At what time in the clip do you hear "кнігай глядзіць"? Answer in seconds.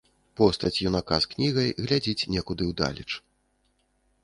1.33-2.27